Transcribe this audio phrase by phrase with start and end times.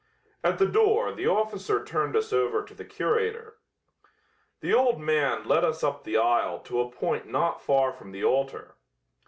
[0.43, 3.57] At the door the officer turned us over to the curator.
[4.61, 8.23] The old man led us up the aisle to a point not far from the
[8.23, 8.77] altar.